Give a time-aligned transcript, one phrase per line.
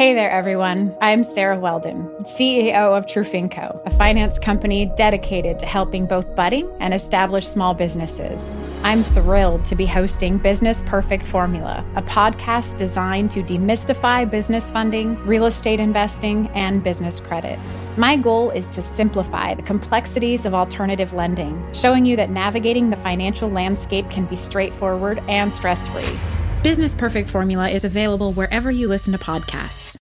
[0.00, 0.96] Hey there, everyone.
[1.02, 6.94] I'm Sarah Weldon, CEO of Trufinco, a finance company dedicated to helping both budding and
[6.94, 8.56] established small businesses.
[8.82, 15.16] I'm thrilled to be hosting Business Perfect Formula, a podcast designed to demystify business funding,
[15.26, 17.58] real estate investing, and business credit.
[17.98, 22.96] My goal is to simplify the complexities of alternative lending, showing you that navigating the
[22.96, 26.39] financial landscape can be straightforward and stress free.
[26.62, 29.99] Business Perfect Formula is available wherever you listen to podcasts.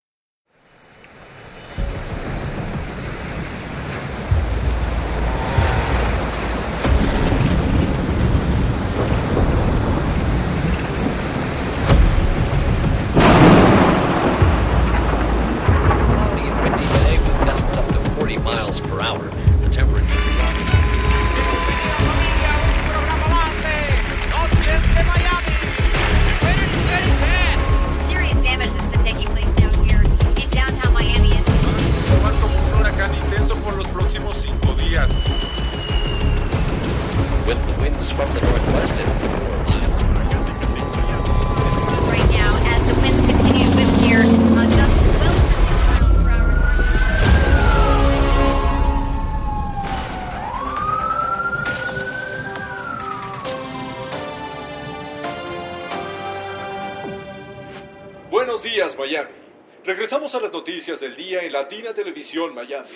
[60.65, 62.89] Noticias del día en Latina Televisión Miami.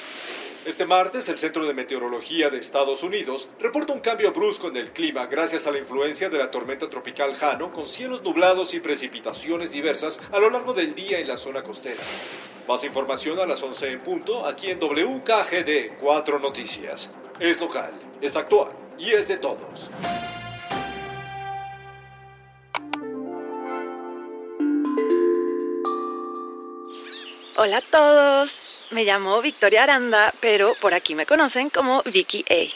[0.65, 4.91] Este martes, el Centro de Meteorología de Estados Unidos reporta un cambio brusco en el
[4.91, 9.71] clima gracias a la influencia de la tormenta tropical Jano con cielos nublados y precipitaciones
[9.71, 12.01] diversas a lo largo del día en la zona costera.
[12.67, 17.11] Más información a las 11 en punto aquí en WKGD 4 Noticias.
[17.39, 19.91] Es local, es actual y es de todos.
[27.61, 28.69] Hola a todos.
[28.89, 32.73] Me llamo Victoria Aranda, pero por aquí me conocen como Vicky A.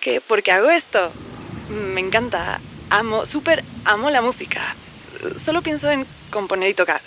[0.00, 0.22] ¿Qué?
[0.22, 1.12] ¿Por qué hago esto?
[1.68, 2.58] Me encanta.
[2.88, 4.74] Amo, súper amo la música.
[5.36, 7.02] Solo pienso en componer y tocar.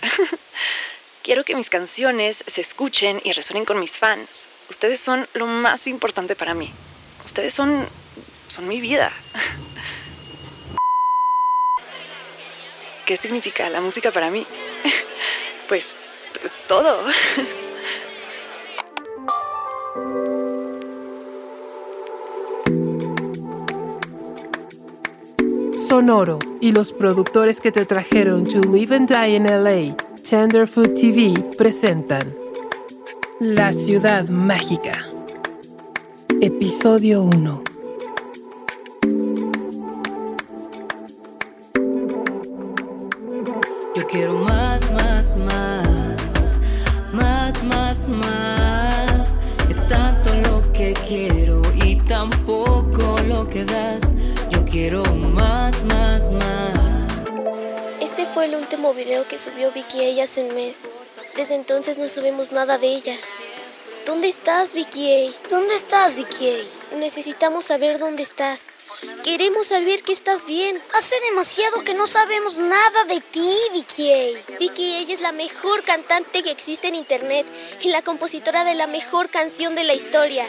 [1.24, 4.48] Quiero que mis canciones se escuchen y resuenen con mis fans.
[4.70, 6.72] Ustedes son lo más importante para mí.
[7.26, 7.90] Ustedes son
[8.48, 9.12] son mi vida.
[13.08, 14.46] ¿Qué significa la música para mí?
[15.74, 15.98] Pues
[16.68, 17.00] todo.
[25.90, 31.34] Sonoro y los productores que te trajeron To Live and Die in LA, Tenderfoot TV,
[31.58, 32.36] presentan
[33.40, 35.08] La Ciudad Mágica.
[36.40, 37.64] Episodio 1.
[43.96, 44.63] Yo quiero más,
[45.38, 46.60] más,
[47.12, 49.40] más, más, más, más.
[49.70, 54.04] Es tanto lo que quiero y tan poco lo que das.
[54.50, 56.80] Yo quiero más, más, más.
[58.00, 60.88] Este fue el último video que subió Vicky A hace un mes.
[61.36, 63.16] Desde entonces no sabemos nada de ella.
[64.06, 65.50] ¿Dónde estás, Vicky A?
[65.50, 66.83] ¿Dónde estás, Vicky A?
[66.96, 68.68] Necesitamos saber dónde estás.
[69.24, 70.80] Queremos saber que estás bien.
[70.94, 74.58] Hace demasiado que no sabemos nada de ti, Vicky A.
[74.60, 77.48] Vicky A es la mejor cantante que existe en internet
[77.82, 80.48] y la compositora de la mejor canción de la historia.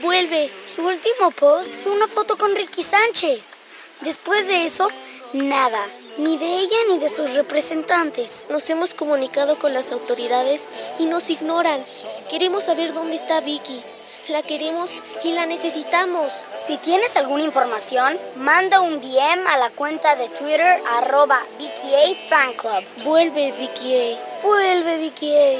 [0.00, 0.50] Vuelve.
[0.64, 3.58] Su último post fue una foto con Ricky Sánchez.
[4.00, 4.88] Después de eso,
[5.34, 5.86] nada.
[6.16, 8.46] Ni de ella ni de sus representantes.
[8.48, 11.84] Nos hemos comunicado con las autoridades y nos ignoran.
[12.30, 13.82] Queremos saber dónde está Vicky.
[14.30, 16.32] La queremos y la necesitamos.
[16.54, 22.28] Si tienes alguna información, manda un DM a la cuenta de Twitter arroba Vicky A
[22.28, 22.84] Fan Club.
[23.04, 24.42] Vuelve Vicky A.
[24.46, 25.58] Vuelve Vicky A.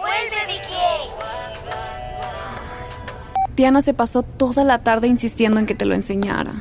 [0.00, 1.30] Vuelve Vicky A.
[3.54, 6.54] Diana se pasó toda la tarde insistiendo en que te lo enseñara.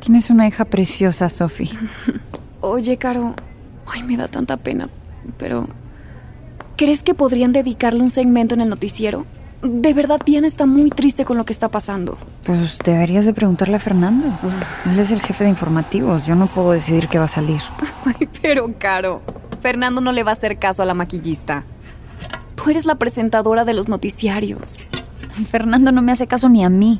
[0.00, 1.70] Tienes una hija preciosa, Sophie.
[2.62, 3.34] Oye, Caro,
[3.92, 4.88] ay, me da tanta pena,
[5.36, 5.68] pero
[6.76, 9.26] ¿crees que podrían dedicarle un segmento en el noticiero?
[9.64, 12.18] De verdad, Diana está muy triste con lo que está pasando.
[12.44, 14.26] Pues deberías de preguntarle a Fernando.
[14.92, 16.26] Él es el jefe de informativos.
[16.26, 17.62] Yo no puedo decidir qué va a salir.
[18.04, 19.22] Ay, pero Caro,
[19.62, 21.64] Fernando no le va a hacer caso a la maquillista.
[22.56, 24.78] Tú eres la presentadora de los noticiarios.
[25.48, 26.98] Fernando no me hace caso ni a mí.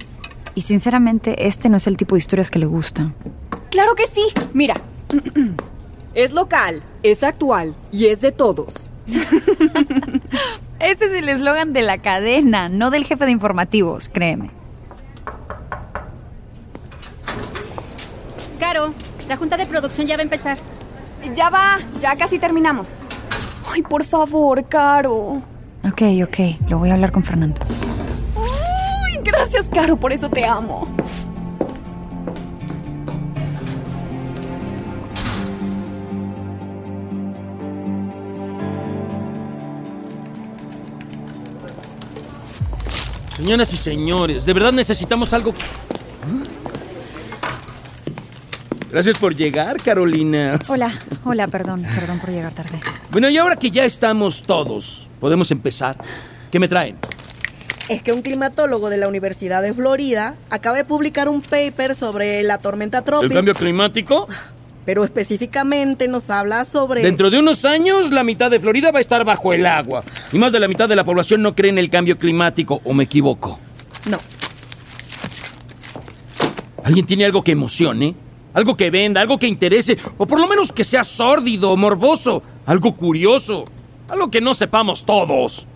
[0.55, 3.15] Y sinceramente, este no es el tipo de historias que le gustan.
[3.71, 4.23] Claro que sí.
[4.55, 4.81] Mira,
[6.15, 8.89] es local, es actual y es de todos.
[10.81, 14.51] Ese es el eslogan de la cadena, no del jefe de informativos, créeme.
[18.59, 18.93] Caro,
[19.29, 20.59] la junta de producción ya va a empezar.
[21.35, 22.89] Ya va, ya casi terminamos.
[23.73, 25.43] Ay, por favor, Caro.
[25.87, 27.61] Ok, ok, lo voy a hablar con Fernando.
[28.37, 30.89] Uy, gracias, Caro, por eso te amo.
[43.45, 45.53] Señoras y señores, de verdad necesitamos algo.
[48.91, 50.59] Gracias por llegar, Carolina.
[50.67, 50.91] Hola,
[51.27, 52.81] hola, perdón, perdón por llegar tarde.
[53.11, 55.99] Bueno, y ahora que ya estamos todos, podemos empezar.
[56.51, 56.97] ¿Qué me traen?
[57.91, 62.43] Es que un climatólogo de la Universidad de Florida acaba de publicar un paper sobre
[62.45, 63.35] la tormenta ¿El trópica.
[63.35, 64.27] cambio climático?
[64.85, 67.03] Pero específicamente nos habla sobre...
[67.03, 70.05] Dentro de unos años, la mitad de Florida va a estar bajo el agua.
[70.33, 72.93] Y más de la mitad de la población no cree en el cambio climático, ¿o
[72.93, 73.59] me equivoco?
[74.11, 74.19] No.
[76.85, 78.15] ¿Alguien tiene algo que emocione?
[78.53, 82.43] Algo que venda, algo que interese, o por lo menos que sea sórdido o morboso,
[82.67, 83.65] algo curioso,
[84.09, 85.67] algo que no sepamos todos.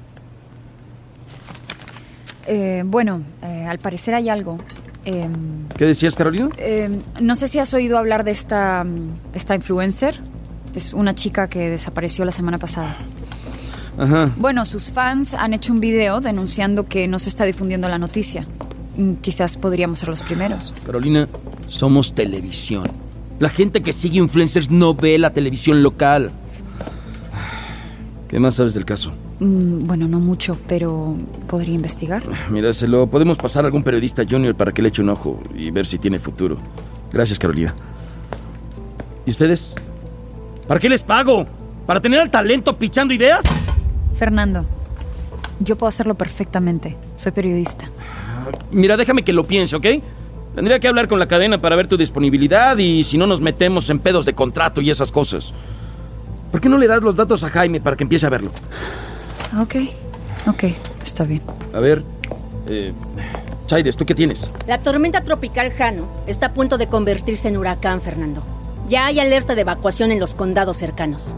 [2.46, 4.58] Eh, bueno, eh, al parecer hay algo.
[5.04, 5.28] Eh,
[5.76, 6.50] ¿Qué decías, Carolina?
[6.58, 6.90] eh,
[7.20, 8.84] no sé si has oído hablar de esta,
[9.32, 10.20] esta influencer.
[10.74, 12.94] Es una chica que desapareció la semana pasada.
[13.98, 14.30] Ajá.
[14.36, 18.44] Bueno, sus fans han hecho un video denunciando que no se está difundiendo la noticia.
[18.96, 20.72] Mm, Quizás podríamos ser los primeros.
[20.84, 21.26] Carolina,
[21.68, 22.84] somos televisión.
[23.40, 26.30] La gente que sigue influencers no ve la televisión local.
[28.28, 29.12] ¿Qué más sabes del caso?
[29.40, 31.14] Mm, Bueno, no mucho, pero
[31.46, 32.22] podría investigar.
[32.50, 35.40] Mira, se lo podemos pasar a algún periodista junior para que le eche un ojo
[35.54, 36.56] y ver si tiene futuro.
[37.12, 37.74] Gracias, Carolina.
[39.26, 39.74] ¿Y ustedes?
[40.66, 41.46] ¿Para qué les pago?
[41.86, 43.44] ¿Para tener al talento pichando ideas?
[44.14, 44.64] Fernando,
[45.60, 46.96] yo puedo hacerlo perfectamente.
[47.16, 47.88] Soy periodista.
[48.70, 49.86] Mira, déjame que lo piense, ¿ok?
[50.54, 53.88] Tendría que hablar con la cadena para ver tu disponibilidad y si no nos metemos
[53.90, 55.54] en pedos de contrato y esas cosas.
[56.50, 58.50] ¿Por qué no le das los datos a Jaime para que empiece a verlo?
[59.56, 59.76] Ok,
[60.46, 60.64] ok,
[61.02, 61.42] está bien.
[61.72, 62.04] A ver,
[62.68, 62.92] eh,
[63.66, 64.52] Chaires, ¿tú qué tienes?
[64.66, 68.42] La tormenta tropical Jano está a punto de convertirse en huracán, Fernando.
[68.88, 71.34] Ya hay alerta de evacuación en los condados cercanos.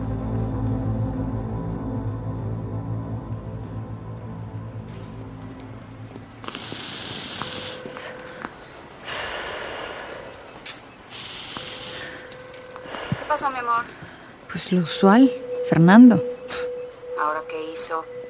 [13.18, 13.84] ¿Qué pasó, mi amor?
[14.50, 15.30] Pues lo usual,
[15.68, 16.29] Fernando.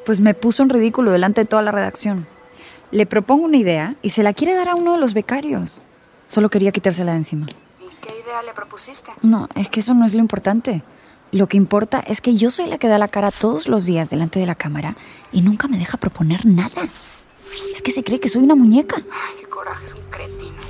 [0.05, 2.27] Pues me puso en ridículo delante de toda la redacción.
[2.91, 5.83] Le propongo una idea y se la quiere dar a uno de los becarios.
[6.29, 7.47] Solo quería quitársela de encima.
[7.81, 9.13] ¿Y qué idea le propusiste?
[9.23, 10.83] No, es que eso no es lo importante.
[11.33, 14.11] Lo que importa es que yo soy la que da la cara todos los días
[14.11, 14.97] delante de la cámara
[15.33, 16.83] y nunca me deja proponer nada.
[17.73, 18.97] Es que se cree que soy una muñeca.
[18.97, 20.70] Ay, qué coraje, es un cretino.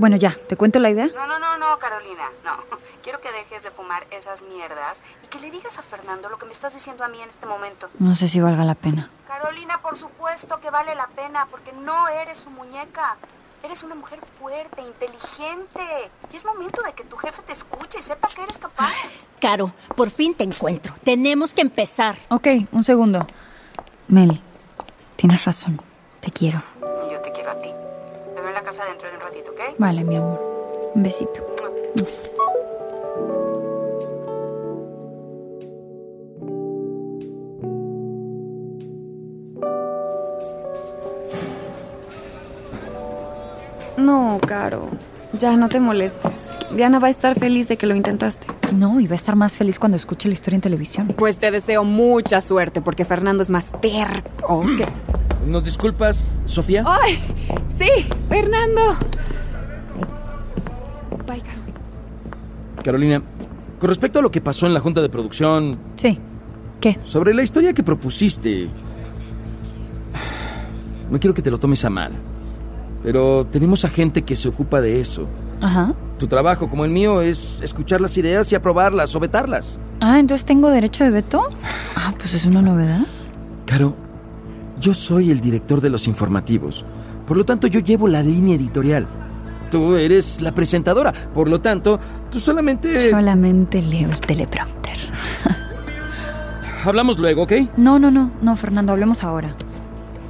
[0.00, 1.08] Bueno, ya, ¿te cuento la idea?
[1.14, 2.56] No, no, no, no, Carolina, no.
[3.02, 6.46] Quiero que dejes de fumar esas mierdas y que le digas a Fernando lo que
[6.46, 7.90] me estás diciendo a mí en este momento.
[7.98, 9.10] No sé si valga la pena.
[9.28, 13.18] Carolina, por supuesto que vale la pena, porque no eres su muñeca.
[13.62, 16.10] Eres una mujer fuerte, inteligente.
[16.32, 18.94] Y es momento de que tu jefe te escuche y sepa que eres capaz.
[19.38, 20.94] Caro, por fin te encuentro.
[21.04, 22.16] Tenemos que empezar.
[22.30, 23.26] Ok, un segundo.
[24.08, 24.40] Mel,
[25.16, 25.78] tienes razón.
[26.22, 26.62] Te quiero.
[29.78, 30.40] Vale, mi amor.
[30.94, 31.40] Un besito.
[43.96, 44.88] No, Caro.
[45.38, 46.32] Ya no te molestes.
[46.74, 48.48] Diana va a estar feliz de que lo intentaste.
[48.74, 51.08] No, y va a estar más feliz cuando escuche la historia en televisión.
[51.16, 54.62] Pues te deseo mucha suerte porque Fernando es más terco.
[54.76, 54.86] que-
[55.46, 56.84] ¿Nos disculpas, Sofía?
[56.86, 57.18] ¡Ay!
[57.78, 58.96] Sí, Fernando.
[62.82, 63.22] Carolina,
[63.78, 65.78] con respecto a lo que pasó en la junta de producción...
[65.96, 66.18] Sí.
[66.80, 66.98] ¿Qué?
[67.04, 68.68] Sobre la historia que propusiste...
[71.10, 72.12] No quiero que te lo tomes a mal,
[73.02, 75.28] pero tenemos a gente que se ocupa de eso.
[75.60, 75.92] Ajá.
[76.18, 79.78] Tu trabajo, como el mío, es escuchar las ideas y aprobarlas o vetarlas.
[80.00, 81.48] Ah, entonces tengo derecho de veto.
[81.96, 83.00] Ah, pues es una novedad.
[83.66, 83.96] Caro,
[84.78, 86.84] yo soy el director de los informativos.
[87.26, 89.06] Por lo tanto, yo llevo la línea editorial.
[89.70, 91.12] Tú eres la presentadora.
[91.12, 92.00] Por lo tanto,
[92.30, 93.10] tú solamente...
[93.10, 94.98] Solamente leo el teleprompter.
[96.84, 97.52] Hablamos luego, ¿ok?
[97.76, 99.54] No, no, no, no, Fernando, hablemos ahora.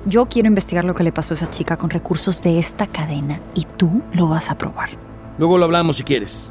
[0.05, 3.41] Yo quiero investigar lo que le pasó a esa chica con recursos de esta cadena
[3.55, 4.91] y tú lo vas a probar.
[5.39, 6.51] Luego lo hablamos si quieres.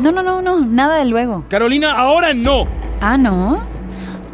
[0.00, 1.44] No, no, no, no, nada de luego.
[1.48, 2.66] Carolina, ahora no.
[3.00, 3.62] Ah, ¿no?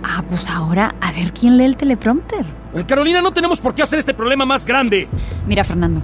[0.04, 2.46] Ah, pues ahora a ver quién lee el teleprompter.
[2.86, 5.08] Carolina, no tenemos por qué hacer este problema más grande.
[5.46, 6.00] Mira, Fernando,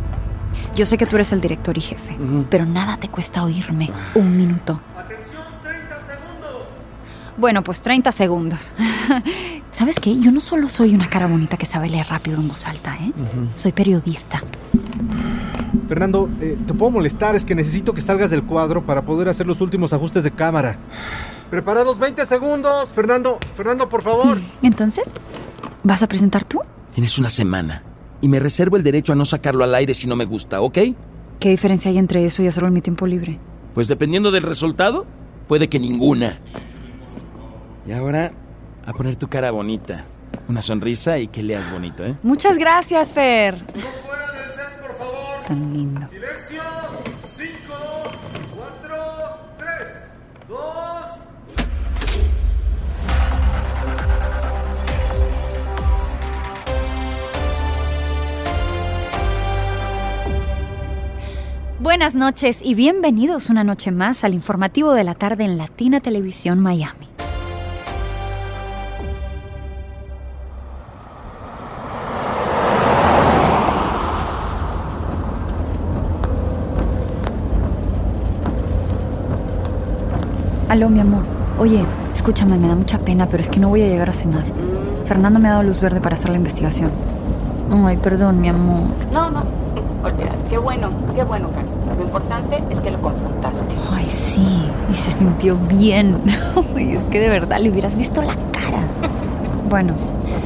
[0.74, 2.16] Yo sé que tú eres el director y jefe,
[2.50, 3.90] pero nada te cuesta oírme.
[4.14, 4.80] Un minuto.
[7.36, 8.72] Bueno, pues 30 segundos.
[9.70, 10.18] ¿Sabes qué?
[10.20, 13.12] Yo no solo soy una cara bonita que sabe leer rápido en voz alta, ¿eh?
[13.54, 14.40] Soy periodista.
[15.88, 19.46] Fernando, eh, te puedo molestar, es que necesito que salgas del cuadro para poder hacer
[19.46, 20.78] los últimos ajustes de cámara.
[21.50, 22.88] Preparados 20 segundos.
[22.88, 24.38] Fernando, Fernando, por favor.
[24.62, 25.04] Entonces,
[25.82, 26.60] ¿vas a presentar tú?
[26.92, 27.82] Tienes una semana.
[28.24, 30.78] Y me reservo el derecho a no sacarlo al aire si no me gusta, ¿ok?
[31.38, 33.38] ¿Qué diferencia hay entre eso y hacerlo en mi tiempo libre?
[33.74, 35.04] Pues dependiendo del resultado,
[35.46, 36.38] puede que ninguna.
[37.86, 38.32] Y ahora,
[38.86, 40.06] a poner tu cara bonita.
[40.48, 42.14] Una sonrisa y que leas bonito, ¿eh?
[42.22, 43.62] Muchas gracias, Fer.
[45.46, 46.08] Tan lindo.
[46.08, 46.62] Silencio.
[61.84, 66.58] Buenas noches y bienvenidos una noche más al informativo de la tarde en Latina Televisión
[66.58, 67.06] Miami.
[80.70, 81.22] Aló, mi amor.
[81.58, 84.44] Oye, escúchame, me da mucha pena, pero es que no voy a llegar a cenar.
[85.04, 86.90] Fernando me ha dado luz verde para hacer la investigación.
[87.70, 88.84] Ay, perdón, mi amor.
[89.12, 89.63] No, no,
[90.04, 90.36] olvídate.
[90.50, 91.68] Qué bueno, qué bueno, Karen.
[91.98, 93.60] Lo importante es que lo confrontaste.
[93.92, 96.20] Ay, sí, y se sintió bien.
[96.76, 98.80] Es que de verdad le hubieras visto la cara.
[99.68, 99.94] Bueno,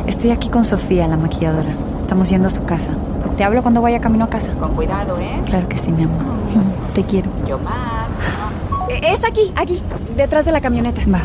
[0.07, 1.71] estoy aquí con Sofía, la maquilladora.
[2.03, 2.91] Estamos yendo a su casa.
[3.37, 4.53] Te hablo cuando vaya camino a casa.
[4.53, 5.43] Con cuidado, ¿eh?
[5.45, 6.23] Claro que sí, mi amor.
[6.95, 7.29] Te quiero.
[7.47, 8.09] Yo más.
[8.89, 9.83] Eh, Es aquí, aquí,
[10.17, 11.03] detrás de la camioneta.
[11.13, 11.23] Va.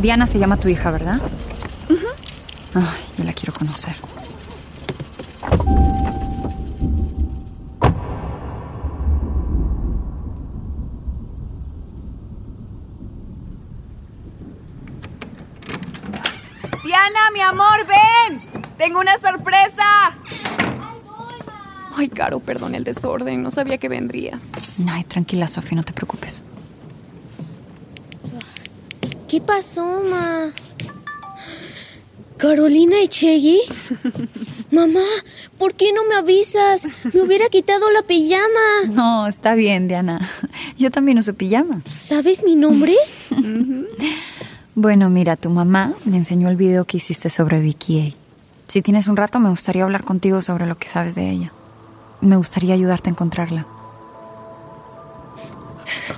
[0.00, 1.20] Diana se llama tu hija, ¿verdad?
[2.74, 2.82] Ay,
[3.16, 3.94] yo la quiero conocer.
[16.82, 18.40] Diana, mi amor, ven.
[18.76, 20.16] Tengo una sorpresa.
[21.96, 23.42] Ay, Caro, perdón el desorden.
[23.42, 24.42] No sabía que vendrías.
[24.88, 26.42] Ay, tranquila, Sofía, no te preocupes.
[29.28, 30.50] ¿Qué pasó, ma?
[32.36, 33.60] ¿Carolina Echegui?
[34.70, 35.04] Mamá,
[35.56, 36.84] ¿por qué no me avisas?
[37.12, 38.90] Me hubiera quitado la pijama.
[38.90, 40.20] No, está bien, Diana.
[40.76, 41.80] Yo también uso pijama.
[42.00, 42.94] ¿Sabes mi nombre?
[44.76, 48.12] Bueno, mira, tu mamá me enseñó el video que hiciste sobre Vicky A.
[48.66, 51.52] Si tienes un rato, me gustaría hablar contigo sobre lo que sabes de ella.
[52.20, 53.66] Me gustaría ayudarte a encontrarla.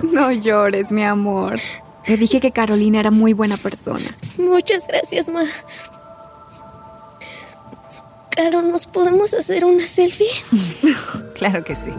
[0.03, 1.59] No llores, mi amor.
[2.05, 4.05] Te dije que Carolina era muy buena persona.
[4.37, 5.43] Muchas gracias, ma.
[8.31, 10.27] Caro, ¿nos podemos hacer una selfie?
[11.35, 11.91] Claro que sí.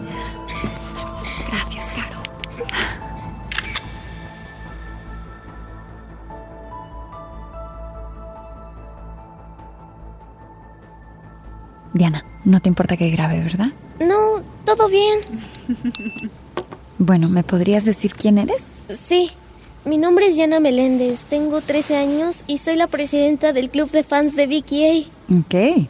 [11.93, 13.69] Diana, no te importa que grabe, ¿verdad?
[13.99, 15.19] No, todo bien.
[17.01, 18.57] Bueno, ¿me podrías decir quién eres?
[18.93, 19.31] Sí,
[19.85, 24.03] mi nombre es Yana Meléndez, tengo 13 años y soy la presidenta del club de
[24.03, 25.37] fans de Vicky A.
[25.39, 25.87] Ok.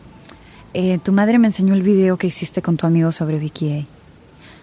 [0.75, 3.85] Eh, tu madre me enseñó el video que hiciste con tu amigo sobre Vicky A.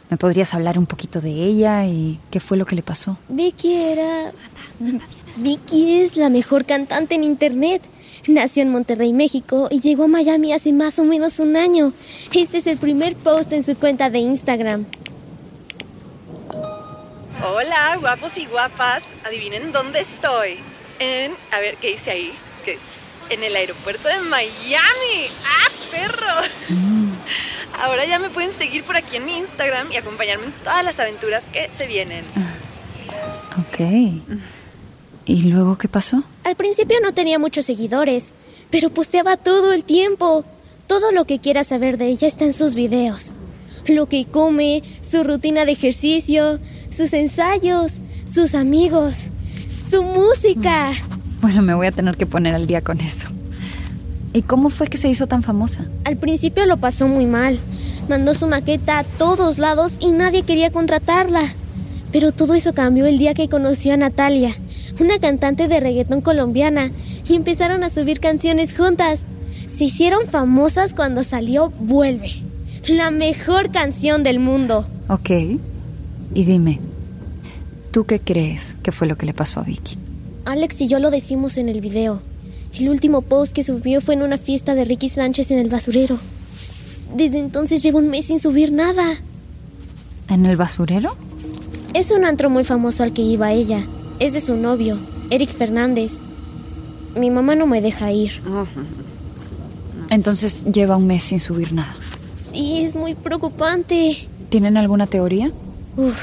[0.08, 3.18] ¿Me podrías hablar un poquito de ella y qué fue lo que le pasó?
[3.28, 4.30] Vicky era...
[5.38, 7.82] Vicky es la mejor cantante en internet.
[8.28, 11.92] Nació en Monterrey, México y llegó a Miami hace más o menos un año.
[12.34, 14.84] Este es el primer post en su cuenta de Instagram.
[17.44, 19.04] Hola, guapos y guapas.
[19.24, 20.58] Adivinen dónde estoy.
[20.98, 21.32] En.
[21.52, 22.32] A ver, ¿qué hice ahí?
[22.64, 22.78] ¿Qué?
[23.30, 25.28] En el aeropuerto de Miami.
[25.44, 26.26] ¡Ah, perro!
[27.78, 30.98] Ahora ya me pueden seguir por aquí en mi Instagram y acompañarme en todas las
[30.98, 32.24] aventuras que se vienen.
[33.58, 33.80] Ok.
[35.26, 36.22] ¿Y luego qué pasó?
[36.46, 38.26] Al principio no tenía muchos seguidores,
[38.70, 40.44] pero posteaba todo el tiempo.
[40.86, 43.32] Todo lo que quieras saber de ella está en sus videos.
[43.88, 47.94] Lo que come, su rutina de ejercicio, sus ensayos,
[48.32, 49.26] sus amigos,
[49.90, 50.92] su música.
[51.40, 53.26] Bueno, me voy a tener que poner al día con eso.
[54.32, 55.84] ¿Y cómo fue que se hizo tan famosa?
[56.04, 57.58] Al principio lo pasó muy mal.
[58.08, 61.54] Mandó su maqueta a todos lados y nadie quería contratarla.
[62.12, 64.56] Pero todo eso cambió el día que conoció a Natalia,
[65.00, 66.90] una cantante de reggaetón colombiana,
[67.28, 69.22] y empezaron a subir canciones juntas.
[69.66, 72.30] Se hicieron famosas cuando salió Vuelve,
[72.88, 74.86] la mejor canción del mundo.
[75.08, 75.30] Ok.
[76.34, 76.80] Y dime,
[77.90, 79.98] ¿tú qué crees que fue lo que le pasó a Vicky?
[80.44, 82.20] Alex y yo lo decimos en el video.
[82.74, 86.18] El último post que subió fue en una fiesta de Ricky Sánchez en el basurero.
[87.14, 89.16] Desde entonces llevo un mes sin subir nada.
[90.28, 91.16] ¿En el basurero?
[91.94, 93.86] Es un antro muy famoso al que iba ella.
[94.18, 94.98] Es de su novio,
[95.30, 96.18] Eric Fernández.
[97.18, 98.42] Mi mamá no me deja ir.
[100.10, 101.94] Entonces lleva un mes sin subir nada.
[102.52, 104.28] Sí, es muy preocupante.
[104.48, 105.50] ¿Tienen alguna teoría?
[105.96, 106.16] Uf,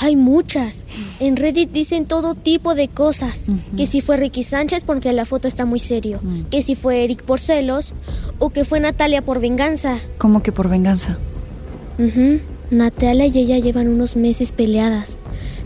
[0.00, 0.84] hay muchas.
[1.20, 3.46] En Reddit dicen todo tipo de cosas.
[3.76, 6.20] Que si fue Ricky Sánchez porque la foto está muy serio.
[6.50, 7.94] Que si fue Eric por celos.
[8.38, 9.98] O que fue Natalia por venganza.
[10.18, 11.18] ¿Cómo que por venganza?
[12.70, 15.18] Natalia y ella llevan unos meses peleadas.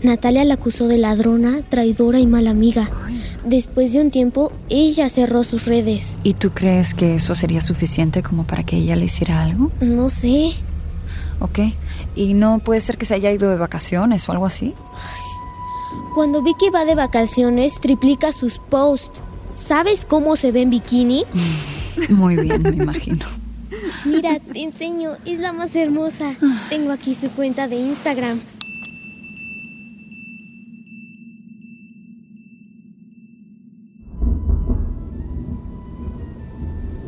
[0.03, 2.89] Natalia la acusó de ladrona, traidora y mala amiga.
[3.45, 6.17] Después de un tiempo, ella cerró sus redes.
[6.23, 9.71] ¿Y tú crees que eso sería suficiente como para que ella le hiciera algo?
[9.79, 10.51] No sé.
[11.39, 11.59] Ok.
[12.15, 14.73] ¿Y no puede ser que se haya ido de vacaciones o algo así?
[16.13, 19.21] Cuando Vicky va de vacaciones, triplica sus posts.
[19.67, 21.25] ¿Sabes cómo se ve en bikini?
[22.09, 23.25] Muy bien, me imagino.
[24.05, 25.11] Mira, te enseño.
[25.25, 26.35] Es la más hermosa.
[26.69, 28.39] Tengo aquí su cuenta de Instagram.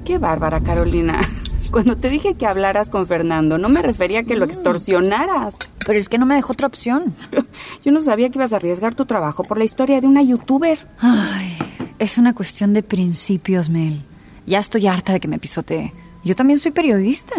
[0.06, 1.20] Qué bárbara, Carolina.
[1.72, 5.58] Cuando te dije que hablaras con Fernando, no me refería a que lo extorsionaras.
[5.86, 7.16] Pero es que no me dejó otra opción.
[7.84, 10.88] Yo no sabía que ibas a arriesgar tu trabajo por la historia de una youtuber.
[11.00, 11.58] Ay,
[11.98, 14.04] es una cuestión de principios, Mel.
[14.46, 15.92] Ya estoy harta de que me pisotee.
[16.24, 17.34] Yo también soy periodista.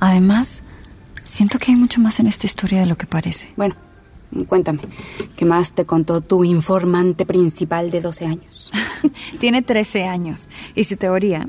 [0.00, 0.62] Además,
[1.22, 3.52] siento que hay mucho más en esta historia de lo que parece.
[3.56, 3.76] Bueno,
[4.48, 4.80] cuéntame,
[5.36, 8.72] ¿qué más te contó tu informante principal de 12 años?
[9.40, 10.48] Tiene 13 años.
[10.74, 11.46] Y su teoría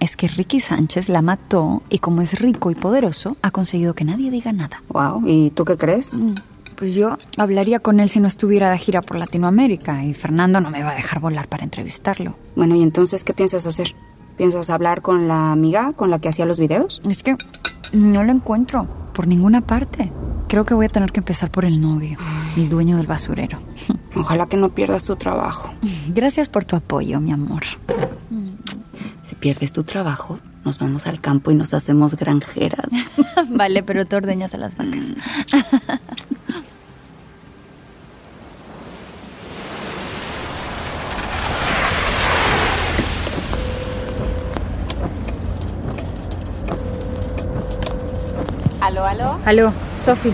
[0.00, 4.04] es que Ricky Sánchez la mató y como es rico y poderoso, ha conseguido que
[4.04, 4.82] nadie diga nada.
[4.88, 6.12] Wow, ¿y tú qué crees?
[6.76, 10.70] Pues yo hablaría con él si no estuviera de gira por Latinoamérica y Fernando no
[10.70, 12.34] me va a dejar volar para entrevistarlo.
[12.56, 13.94] Bueno, ¿y entonces qué piensas hacer?
[14.36, 17.00] ¿Piensas hablar con la amiga con la que hacía los videos?
[17.08, 17.36] Es que
[17.92, 20.10] no lo encuentro por ninguna parte.
[20.54, 22.16] Creo que voy a tener que empezar por el novio,
[22.56, 23.58] el dueño del basurero.
[24.14, 25.74] Ojalá que no pierdas tu trabajo.
[26.10, 27.64] Gracias por tu apoyo, mi amor.
[29.22, 32.86] Si pierdes tu trabajo, nos vamos al campo y nos hacemos granjeras.
[33.48, 35.06] vale, pero tú ordeñas a las vacas.
[48.80, 49.40] ¿Aló, aló?
[49.44, 49.72] Aló,
[50.04, 50.32] Sofi.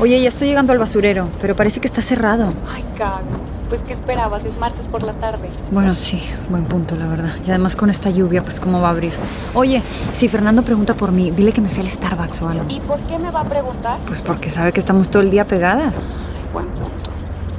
[0.00, 2.52] Oye, ya estoy llegando al basurero, pero parece que está cerrado.
[2.72, 3.24] Ay, Caro.
[3.68, 4.44] Pues, ¿qué esperabas?
[4.44, 5.50] Es martes por la tarde.
[5.70, 7.32] Bueno, sí, buen punto, la verdad.
[7.46, 9.12] Y además con esta lluvia, pues cómo va a abrir.
[9.54, 9.82] Oye,
[10.14, 12.64] si Fernando pregunta por mí, dile que me fui al Starbucks o algo.
[12.68, 13.98] ¿Y por qué me va a preguntar?
[14.06, 16.00] Pues porque sabe que estamos todo el día pegadas.
[16.52, 17.10] Buen punto.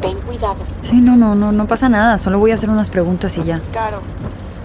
[0.02, 0.58] Ten cuidado.
[0.82, 2.18] Sí, no, no, no, no pasa nada.
[2.18, 3.62] Solo voy a hacer unas preguntas y ya.
[3.72, 4.00] Caro,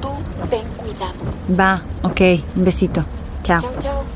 [0.01, 0.09] tú
[0.49, 1.13] ten cuidado.
[1.61, 2.21] Va, ok,
[2.57, 3.05] un besito.
[3.43, 3.61] Chao.
[3.61, 4.14] Chao, chao.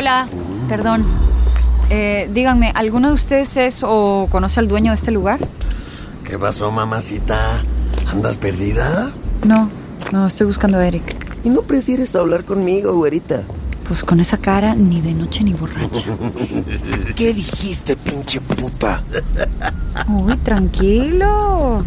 [0.00, 0.26] Hola,
[0.66, 1.04] perdón.
[1.90, 5.40] Eh, díganme, ¿alguno de ustedes es o conoce al dueño de este lugar?
[6.24, 7.60] ¿Qué pasó, mamacita?
[8.06, 9.12] ¿Andas perdida?
[9.44, 9.68] No,
[10.10, 11.04] no, estoy buscando a Eric.
[11.44, 13.42] ¿Y no prefieres hablar conmigo, güerita?
[13.86, 16.06] Pues con esa cara, ni de noche ni borracha.
[17.14, 19.02] ¿Qué dijiste, pinche puta?
[20.08, 21.84] Uy, tranquilo.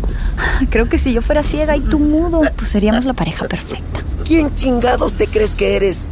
[0.70, 4.02] Creo que si yo fuera ciega y tú mudo, pues seríamos la pareja perfecta.
[4.24, 6.06] ¿Quién chingados te crees que eres?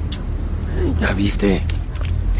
[0.99, 1.61] ¿Ya viste?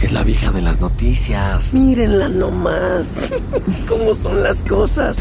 [0.02, 1.74] Es la vieja de las noticias.
[1.74, 3.08] Mírenla nomás.
[3.88, 5.18] ¿Cómo son las cosas?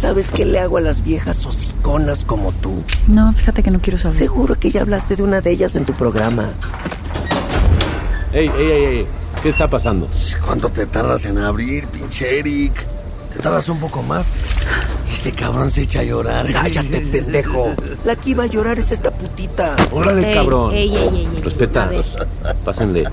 [0.00, 2.82] ¿Sabes qué le hago a las viejas hociconas como tú?
[3.08, 4.18] No, fíjate que no quiero saber.
[4.18, 6.50] Seguro que ya hablaste de una de ellas en tu programa.
[8.32, 9.06] Ey, ey, ey, ey.
[9.42, 10.08] ¿Qué está pasando?
[10.44, 12.72] ¿Cuánto te tardas en abrir, pinche Eric?
[13.36, 14.30] ¿Te tardas un poco más?
[15.12, 16.46] Este cabrón se echa a llorar.
[16.52, 17.72] Cállate, pendejo.
[18.04, 19.76] La que iba a llorar es esta putita.
[19.92, 20.72] Órale, Ey, cabrón.
[20.74, 21.40] ey, ey, ey, ey.
[21.42, 21.90] Respeta.
[22.64, 23.04] Pásenle.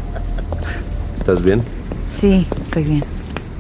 [1.21, 1.62] ¿Estás bien?
[2.07, 3.03] Sí, estoy bien.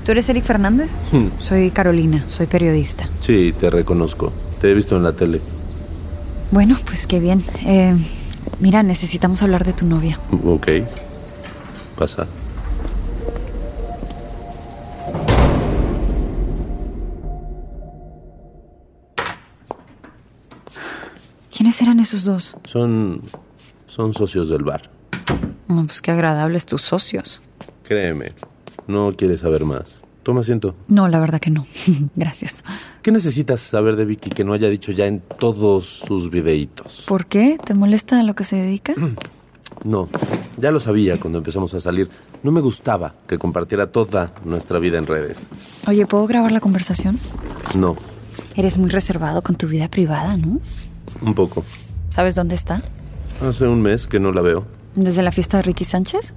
[0.03, 0.93] ¿Tú eres Eric Fernández?
[1.11, 1.27] Hmm.
[1.37, 3.07] Soy Carolina, soy periodista.
[3.19, 4.33] Sí, te reconozco.
[4.59, 5.39] Te he visto en la tele.
[6.49, 7.43] Bueno, pues qué bien.
[7.63, 7.95] Eh,
[8.59, 10.17] mira, necesitamos hablar de tu novia.
[10.43, 10.69] Ok.
[11.99, 12.25] Pasa.
[21.55, 22.57] ¿Quiénes eran esos dos?
[22.63, 23.21] Son.
[23.85, 24.89] son socios del bar.
[25.67, 27.39] Mm, pues qué agradables tus socios.
[27.91, 28.31] Créeme,
[28.87, 30.01] no quieres saber más.
[30.23, 30.75] Toma asiento.
[30.87, 31.67] No, la verdad que no.
[32.15, 32.63] Gracias.
[33.01, 37.03] ¿Qué necesitas saber de Vicky que no haya dicho ya en todos sus videitos?
[37.05, 37.57] ¿Por qué?
[37.61, 38.93] ¿Te molesta a lo que se dedica?
[39.83, 40.09] No,
[40.57, 42.07] ya lo sabía cuando empezamos a salir.
[42.43, 45.37] No me gustaba que compartiera toda nuestra vida en redes.
[45.87, 47.17] Oye, ¿puedo grabar la conversación?
[47.75, 47.95] No,
[48.55, 50.59] Eres muy reservado con tu vida privada, ¿no?
[51.21, 51.63] un poco.
[52.09, 52.81] ¿Sabes dónde está?
[53.41, 54.67] Hace un mes que no la veo.
[54.93, 56.33] ¿Desde la fiesta de Ricky Sánchez?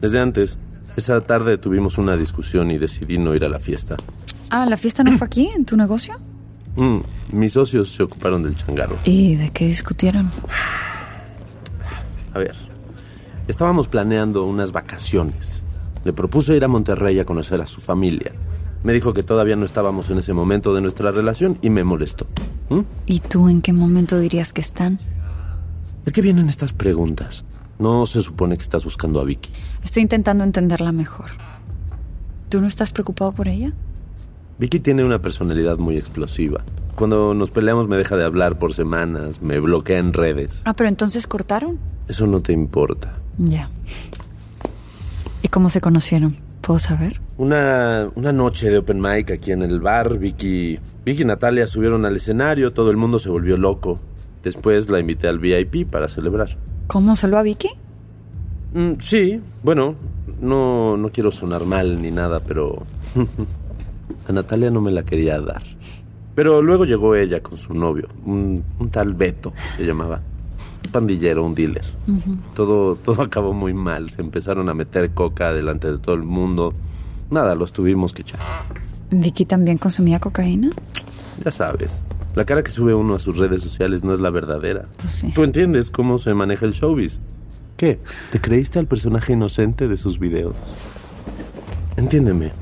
[0.00, 0.58] Desde antes.
[0.96, 3.96] Esa tarde tuvimos una discusión y decidí no ir a la fiesta.
[4.50, 6.14] Ah, ¿la fiesta no fue aquí, en tu negocio?
[6.76, 6.98] Mm,
[7.32, 8.98] mis socios se ocuparon del changarro.
[9.04, 10.30] ¿Y de qué discutieron?
[12.34, 12.54] A ver,
[13.48, 15.62] estábamos planeando unas vacaciones.
[16.04, 18.32] Le propuse ir a Monterrey a conocer a su familia.
[18.82, 22.26] Me dijo que todavía no estábamos en ese momento de nuestra relación y me molestó.
[22.68, 22.80] ¿Mm?
[23.06, 24.98] ¿Y tú en qué momento dirías que están?
[26.04, 27.44] ¿De qué vienen estas preguntas?
[27.78, 29.50] No se supone que estás buscando a Vicky.
[29.82, 31.30] Estoy intentando entenderla mejor.
[32.48, 33.72] ¿Tú no estás preocupado por ella?
[34.58, 36.62] Vicky tiene una personalidad muy explosiva.
[36.94, 40.62] Cuando nos peleamos me deja de hablar por semanas, me bloquea en redes.
[40.64, 41.78] Ah, pero entonces cortaron.
[42.06, 43.14] Eso no te importa.
[43.38, 43.70] Ya.
[45.42, 46.36] ¿Y cómo se conocieron?
[46.60, 47.20] ¿Puedo saber?
[47.38, 52.04] Una, una noche de open mic aquí en el bar, Vicky, Vicky y Natalia subieron
[52.04, 53.98] al escenario, todo el mundo se volvió loco.
[54.42, 56.56] Después la invité al VIP para celebrar.
[56.92, 57.70] ¿Cómo solo a Vicky?
[58.74, 59.94] Mm, sí, bueno,
[60.42, 62.82] no, no quiero sonar mal ni nada, pero
[64.28, 65.62] a Natalia no me la quería dar.
[66.34, 70.20] Pero luego llegó ella con su novio, un, un tal Beto se llamaba.
[70.84, 71.84] Un pandillero, un dealer.
[72.54, 74.10] Todo, todo acabó muy mal.
[74.10, 76.74] Se empezaron a meter coca delante de todo el mundo.
[77.30, 78.40] Nada, los tuvimos que echar.
[79.10, 80.68] ¿Vicky también consumía cocaína?
[81.42, 82.02] Ya sabes,
[82.34, 84.86] la cara que sube uno a sus redes sociales no es la verdadera.
[84.96, 87.20] Pues Tú entiendes cómo se maneja el showbiz.
[87.76, 87.98] ¿Qué?
[88.30, 90.54] ¿Te creíste al personaje inocente de sus videos?
[91.96, 92.52] Entiéndeme.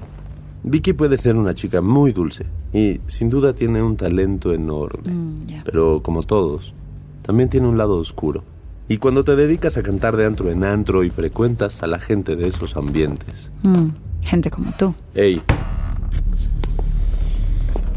[0.63, 5.11] Vicky puede ser una chica muy dulce y sin duda tiene un talento enorme.
[5.13, 5.39] Mm.
[5.65, 6.75] Pero como todos,
[7.23, 8.43] también tiene un lado oscuro.
[8.89, 12.35] Y cuando te dedicas a cantar de antro en antro y frecuentas a la gente
[12.37, 13.89] de esos ambientes, Mm,
[14.23, 14.95] gente como tú.
[15.15, 15.41] ey,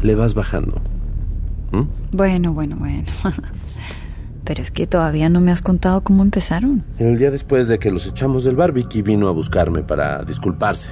[0.02, 0.80] le vas bajando.
[2.12, 3.04] Bueno, bueno, bueno.
[4.44, 6.84] Pero es que todavía no me has contado cómo empezaron.
[6.98, 10.90] El día después de que los echamos del bar, Vicky vino a buscarme para disculparse.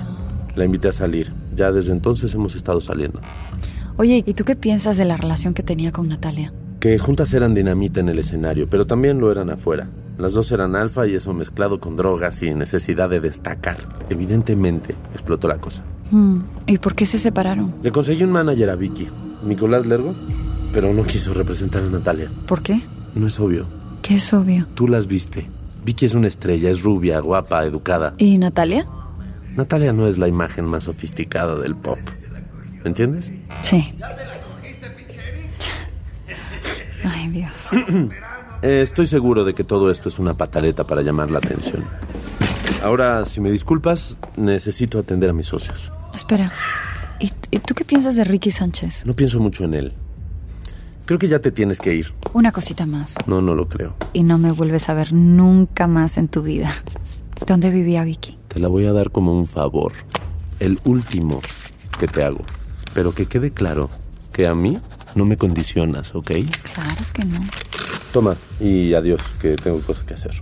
[0.54, 1.32] La invité a salir.
[1.54, 3.20] Ya desde entonces hemos estado saliendo.
[3.98, 6.52] Oye, ¿y tú qué piensas de la relación que tenía con Natalia?
[6.80, 9.88] Que juntas eran dinamita en el escenario, pero también lo eran afuera.
[10.18, 13.76] Las dos eran alfa y eso mezclado con drogas y necesidad de destacar.
[14.08, 15.82] Evidentemente explotó la cosa.
[16.10, 17.74] Mm, ¿Y por qué se separaron?
[17.82, 19.08] Le conseguí un manager a Vicky,
[19.44, 20.14] Nicolás Lergo,
[20.72, 22.30] pero no quiso representar a Natalia.
[22.46, 22.80] ¿Por qué?
[23.14, 23.66] No es obvio.
[24.02, 24.66] ¿Qué es obvio?
[24.74, 25.48] Tú las viste.
[25.84, 28.14] Vicky es una estrella, es rubia, guapa, educada.
[28.18, 28.86] ¿Y Natalia?
[29.56, 31.98] Natalia no es la imagen más sofisticada del pop.
[32.82, 33.32] ¿Me entiendes?
[33.62, 33.92] Sí.
[37.04, 37.68] Ay, Dios.
[38.64, 41.82] Eh, Estoy seguro de que todo esto es una pataleta para llamar la atención.
[42.84, 45.90] Ahora, si me disculpas, necesito atender a mis socios.
[46.14, 46.52] Espera.
[47.18, 49.04] ¿Y, y tú qué piensas de Ricky Sánchez?
[49.04, 49.92] No pienso mucho en él.
[51.04, 52.12] Creo que ya te tienes que ir.
[52.32, 53.16] Una cosita más.
[53.26, 53.94] No, no lo creo.
[54.12, 56.72] Y no me vuelves a ver nunca más en tu vida.
[57.46, 58.38] ¿Dónde vivía Vicky?
[58.48, 59.92] Te la voy a dar como un favor.
[60.60, 61.40] El último
[61.98, 62.40] que te hago.
[62.94, 63.90] Pero que quede claro
[64.32, 64.78] que a mí
[65.14, 66.30] no me condicionas, ¿ok?
[66.72, 67.40] Claro que no.
[68.12, 70.38] Toma y adiós, que tengo cosas que hacer.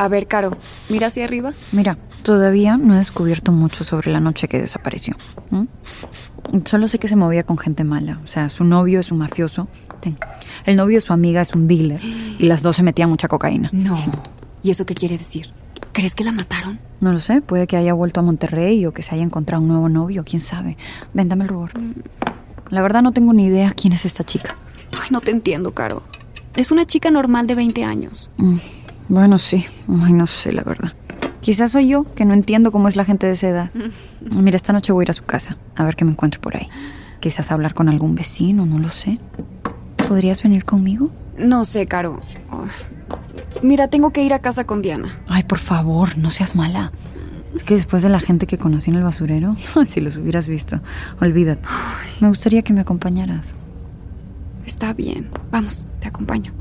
[0.00, 0.56] A ver, Caro,
[0.88, 1.52] mira hacia arriba.
[1.72, 5.14] Mira, todavía no he descubierto mucho sobre la noche que desapareció.
[6.64, 8.18] Solo sé que se movía con gente mala.
[8.24, 9.68] O sea, su novio es un mafioso.
[10.00, 10.16] Ten.
[10.64, 12.00] El novio de su amiga es un dealer.
[12.02, 13.68] Y las dos se metían mucha cocaína.
[13.72, 13.98] No.
[14.62, 15.50] ¿Y eso qué quiere decir?
[15.92, 16.78] ¿Crees que la mataron?
[17.02, 17.42] No lo sé.
[17.42, 20.24] Puede que haya vuelto a Monterrey o que se haya encontrado un nuevo novio.
[20.24, 20.78] ¿Quién sabe?
[21.12, 21.72] Ven, dame el rubor.
[22.70, 24.56] La verdad no tengo ni idea quién es esta chica.
[24.98, 26.04] Ay, no te entiendo, Caro.
[26.56, 28.30] Es una chica normal de 20 años.
[28.38, 28.56] Mm,
[29.10, 29.66] Bueno, sí.
[30.02, 30.92] Ay, no sé, la verdad.
[31.40, 33.70] Quizás soy yo, que no entiendo cómo es la gente de esa edad.
[34.20, 36.56] Mira, esta noche voy a ir a su casa, a ver qué me encuentro por
[36.56, 36.68] ahí.
[37.18, 39.18] Quizás hablar con algún vecino, no lo sé.
[40.08, 41.10] ¿Podrías venir conmigo?
[41.36, 42.20] No sé, Caro.
[43.62, 45.08] Mira, tengo que ir a casa con Diana.
[45.26, 46.92] Ay, por favor, no seas mala.
[47.56, 50.80] Es que después de la gente que conocí en el basurero, si los hubieras visto,
[51.20, 51.66] olvídate.
[52.20, 53.56] Me gustaría que me acompañaras.
[54.64, 55.30] Está bien.
[55.50, 56.52] Vamos, te acompaño.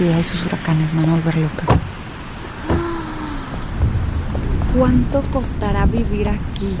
[0.00, 1.64] Ciudad y sus huracanes me van a volver loca.
[4.74, 6.74] ¿Cuánto costará vivir aquí?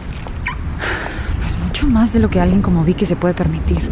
[1.66, 3.90] Mucho más de lo que alguien como Vicky se puede permitir.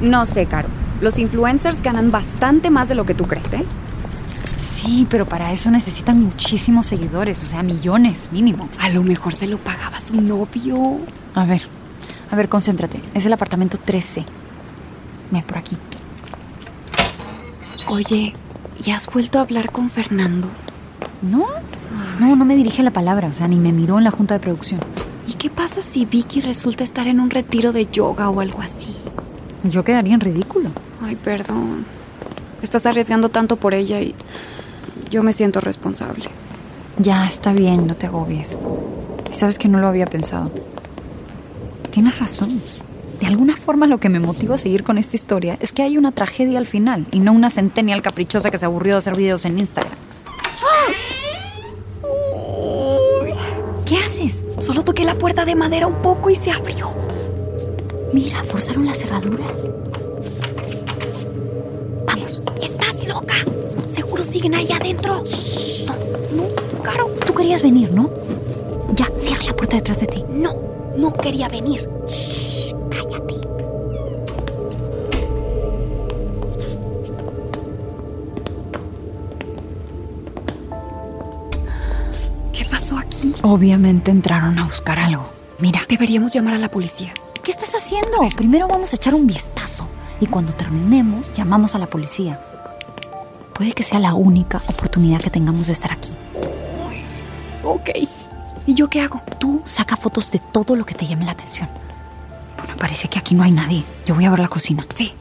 [0.00, 0.66] No sé, Caro.
[1.00, 3.64] Los influencers ganan bastante más de lo que tú crees, ¿eh?
[4.58, 8.68] Sí, pero para eso necesitan muchísimos seguidores, o sea, millones mínimo.
[8.80, 10.98] A lo mejor se lo pagaba su novio.
[11.36, 11.62] A ver,
[12.32, 13.00] a ver, concéntrate.
[13.14, 14.24] Es el apartamento 13.
[15.30, 15.76] Ven por aquí.
[17.88, 18.32] Oye,
[18.84, 20.48] ¿y has vuelto a hablar con Fernando?
[21.22, 21.46] ¿No?
[22.18, 24.40] No, no me dirige la palabra, o sea, ni me miró en la junta de
[24.40, 24.80] producción.
[25.26, 28.94] ¿Y qué pasa si Vicky resulta estar en un retiro de yoga o algo así?
[29.64, 30.70] Yo quedaría en ridículo.
[31.02, 31.84] Ay, perdón.
[32.62, 34.14] Estás arriesgando tanto por ella y
[35.10, 36.24] yo me siento responsable.
[36.98, 38.56] Ya, está bien, no te agobies.
[39.32, 40.50] Y sabes que no lo había pensado.
[41.90, 42.60] Tienes razón.
[43.24, 45.96] De alguna forma lo que me motiva a seguir con esta historia es que hay
[45.96, 49.46] una tragedia al final y no una centennial caprichosa que se aburrió de hacer videos
[49.46, 49.94] en Instagram.
[53.86, 54.42] ¿Qué haces?
[54.58, 56.86] Solo toqué la puerta de madera un poco y se abrió.
[58.12, 59.46] Mira, forzaron la cerradura.
[62.06, 62.42] Vamos.
[62.60, 63.36] ¡Estás loca!
[63.90, 65.24] Seguro siguen ahí adentro.
[65.86, 65.94] No,
[66.42, 68.10] no, Caro, tú querías venir, ¿no?
[68.94, 70.22] Ya, cierra la puerta detrás de ti.
[70.28, 70.50] No,
[70.98, 71.88] no quería venir.
[83.46, 85.28] Obviamente entraron a buscar algo.
[85.58, 87.12] Mira, Deberíamos llamar a la policía.
[87.42, 88.26] ¿qué estás haciendo?
[88.34, 89.86] Primero vamos a echar un vistazo
[90.18, 92.40] y cuando terminemos llamamos a la policía.
[93.52, 96.12] Puede que sea la única oportunidad que tengamos de estar aquí.
[97.62, 97.90] Ok.
[98.66, 99.20] ¿Y yo qué hago?
[99.38, 101.68] Tú saca fotos de todo lo que te llame la atención.
[102.56, 103.84] Bueno, parece que aquí no hay nadie.
[104.06, 104.86] Yo voy a ver la cocina.
[104.94, 105.12] Sí.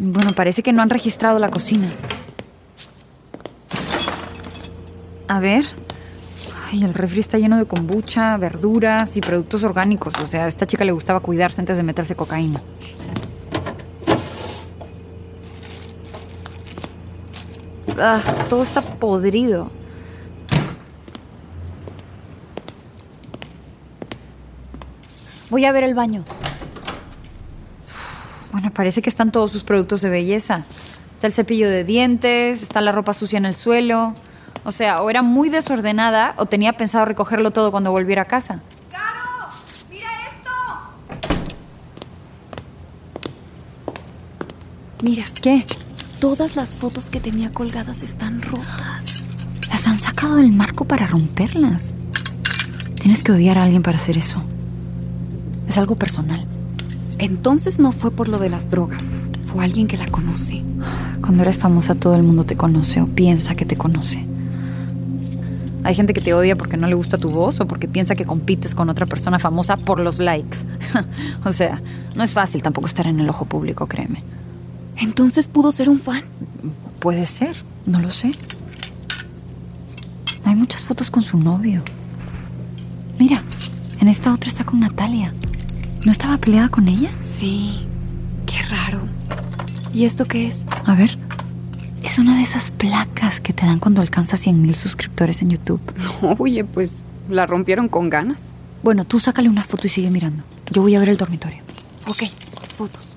[0.00, 1.90] Bueno, parece que no han registrado la cocina.
[5.26, 5.64] A ver.
[6.70, 10.14] Ay, el refri está lleno de kombucha, verduras y productos orgánicos.
[10.22, 12.62] O sea, a esta chica le gustaba cuidarse antes de meterse cocaína.
[17.98, 19.68] Ah, todo está podrido.
[25.50, 26.24] Voy a ver el baño.
[28.58, 30.64] Bueno, parece que están todos sus productos de belleza.
[31.14, 34.14] Está el cepillo de dientes, está la ropa sucia en el suelo.
[34.64, 38.60] O sea, o era muy desordenada o tenía pensado recogerlo todo cuando volviera a casa.
[38.90, 39.54] ¡Caro!
[39.88, 40.50] ¡Mira esto!
[45.04, 45.64] Mira, ¿Qué?
[46.18, 49.22] todas las fotos que tenía colgadas están rotas.
[49.70, 51.94] Las han sacado del marco para romperlas.
[53.00, 54.42] Tienes que odiar a alguien para hacer eso.
[55.68, 56.57] Es algo personal.
[57.18, 59.02] Entonces no fue por lo de las drogas.
[59.46, 60.62] Fue alguien que la conoce.
[61.20, 64.24] Cuando eres famosa todo el mundo te conoce o piensa que te conoce.
[65.84, 68.24] Hay gente que te odia porque no le gusta tu voz o porque piensa que
[68.24, 70.58] compites con otra persona famosa por los likes.
[71.44, 71.80] o sea,
[72.14, 74.22] no es fácil tampoco estar en el ojo público, créeme.
[74.96, 76.22] Entonces pudo ser un fan.
[77.00, 78.32] Puede ser, no lo sé.
[80.44, 81.82] Hay muchas fotos con su novio.
[83.18, 83.42] Mira,
[84.00, 85.32] en esta otra está con Natalia.
[86.04, 87.10] ¿No estaba peleada con ella?
[87.22, 87.86] Sí.
[88.46, 89.00] Qué raro.
[89.92, 90.64] ¿Y esto qué es?
[90.84, 91.16] A ver.
[92.02, 95.80] Es una de esas placas que te dan cuando alcanzas 100 mil suscriptores en YouTube.
[96.38, 98.40] Oye, pues la rompieron con ganas.
[98.82, 100.44] Bueno, tú sácale una foto y sigue mirando.
[100.70, 101.58] Yo voy a ver el dormitorio.
[102.06, 102.24] Ok,
[102.76, 103.07] fotos,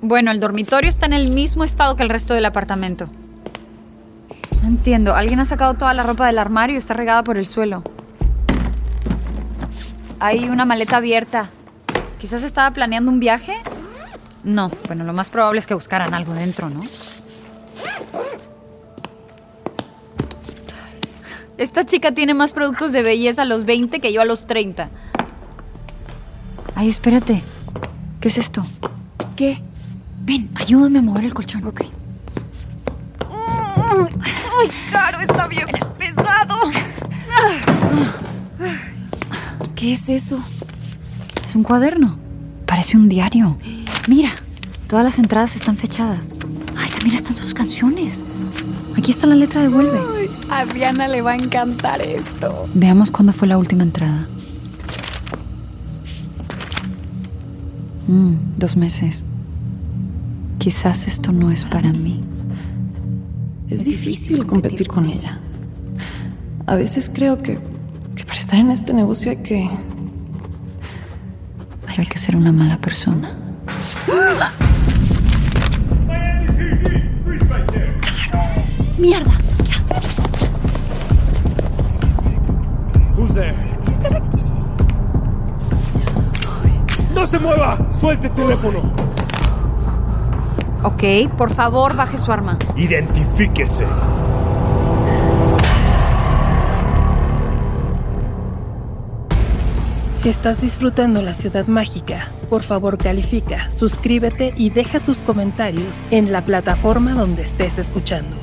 [0.00, 3.08] Bueno, el dormitorio está en el mismo estado que el resto del apartamento.
[4.62, 5.14] No entiendo.
[5.14, 7.82] Alguien ha sacado toda la ropa del armario y está regada por el suelo.
[10.20, 11.50] Hay una maleta abierta.
[12.20, 13.56] Quizás estaba planeando un viaje.
[14.44, 16.80] No, bueno, lo más probable es que buscaran algo dentro, ¿no?
[21.56, 24.90] Esta chica tiene más productos de belleza a los 20 que yo a los 30.
[26.76, 27.42] Ay, espérate.
[28.20, 28.64] ¿Qué es esto?
[29.34, 29.60] ¿Qué?
[30.28, 31.64] Ven, ayúdame a mover el colchón.
[31.64, 31.84] Ok.
[33.30, 35.22] ¡Ay, Caro!
[35.22, 36.58] Está bien pesado.
[39.74, 40.38] ¿Qué es eso?
[41.46, 42.18] Es un cuaderno.
[42.66, 43.56] Parece un diario.
[44.06, 44.32] Mira,
[44.86, 46.34] todas las entradas están fechadas.
[46.76, 48.22] Ay, también están sus canciones.
[48.98, 50.28] Aquí está la letra de Vuelve.
[50.50, 52.68] A Diana le va a encantar esto.
[52.74, 54.26] Veamos cuándo fue la última entrada.
[58.08, 59.24] Mm, dos meses.
[60.68, 62.22] Quizás esto no es para mí.
[63.70, 65.40] Es difícil competir con ella.
[66.66, 67.58] A veces creo que,
[68.14, 69.70] que para estar en este negocio hay que...
[71.86, 73.34] Hay que ser una mala persona.
[78.98, 79.38] ¡Mierda!
[83.16, 83.56] Who's there?
[87.14, 87.90] ¡No se mueva!
[87.98, 89.07] ¡Suelte el teléfono!
[90.88, 91.04] Ok,
[91.36, 92.58] por favor, baje su arma.
[92.74, 93.84] Identifíquese.
[100.14, 106.32] Si estás disfrutando la ciudad mágica, por favor califica, suscríbete y deja tus comentarios en
[106.32, 108.34] la plataforma donde estés escuchando.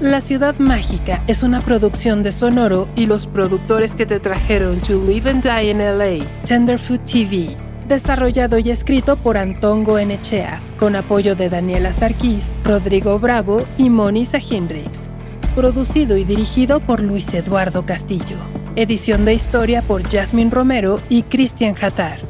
[0.00, 5.02] La Ciudad Mágica es una producción de Sonoro y los productores que te trajeron To
[5.02, 11.34] Live and Die in LA, Tenderfoot TV, desarrollado y escrito por Antongo Enechea, con apoyo
[11.34, 15.08] de Daniela Sarkis, Rodrigo Bravo y Monisa Hinrichs.
[15.54, 18.36] Producido y dirigido por Luis Eduardo Castillo.
[18.76, 22.20] Edición de historia por Jasmine Romero y Cristian Hatar.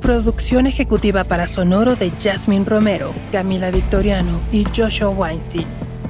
[0.00, 5.66] Producción ejecutiva para Sonoro de Jasmine Romero, Camila Victoriano y Joshua Weinstein.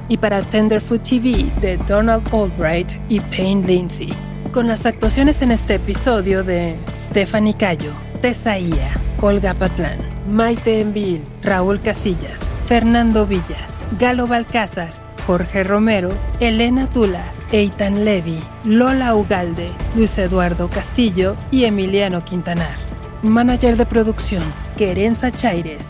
[0.07, 4.13] Y para Tenderfoot TV de Donald Albright y Payne Lindsay.
[4.53, 9.97] Con las actuaciones en este episodio de Stephanie Cayo, Tesaía, Olga Patlán,
[10.29, 13.67] Maite Envil, Raúl Casillas, Fernando Villa,
[13.99, 14.93] Galo Balcázar,
[15.25, 22.75] Jorge Romero, Elena Tula, Eitan Levy, Lola Ugalde, Luis Eduardo Castillo y Emiliano Quintanar.
[23.23, 24.43] Manager de producción,
[24.77, 25.87] Querenza Chaires.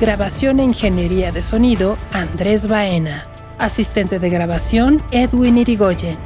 [0.00, 3.26] Grabación e ingeniería de sonido, Andrés Baena.
[3.58, 6.16] Asistente de grabación, Edwin Irigoyen.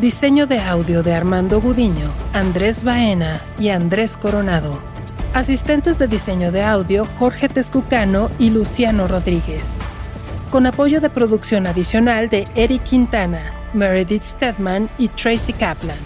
[0.00, 4.91] Diseño de audio de Armando Gudiño, Andrés Baena y Andrés Coronado.
[5.34, 9.62] Asistentes de diseño de audio, Jorge Tezcucano y Luciano Rodríguez.
[10.50, 15.96] Con apoyo de producción adicional de Eric Quintana, Meredith Stedman y Tracy Kaplan.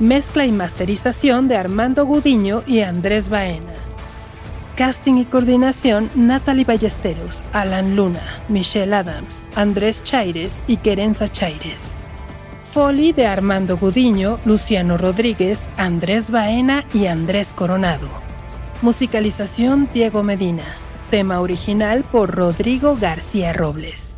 [0.00, 3.74] Mezcla y masterización de Armando Gudiño y Andrés Baena.
[4.74, 11.92] Casting y coordinación Natalie Ballesteros, Alan Luna, Michelle Adams, Andrés Chaires y Querenza Chaires.
[12.72, 18.31] Foley de Armando Gudiño, Luciano Rodríguez, Andrés Baena y Andrés Coronado.
[18.82, 20.64] Musicalización Diego Medina.
[21.08, 24.11] Tema original por Rodrigo García Robles.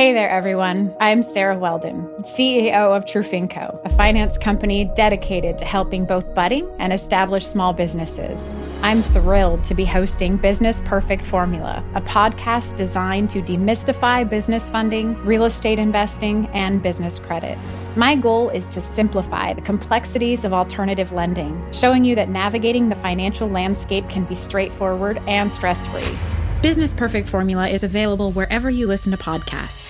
[0.00, 0.96] Hey there, everyone.
[0.98, 6.90] I'm Sarah Weldon, CEO of Trufinco, a finance company dedicated to helping both budding and
[6.90, 8.54] established small businesses.
[8.80, 15.22] I'm thrilled to be hosting Business Perfect Formula, a podcast designed to demystify business funding,
[15.22, 17.58] real estate investing, and business credit.
[17.94, 22.94] My goal is to simplify the complexities of alternative lending, showing you that navigating the
[22.94, 26.39] financial landscape can be straightforward and stress free.
[26.62, 29.88] Business Perfect Formula is available wherever you listen to podcasts.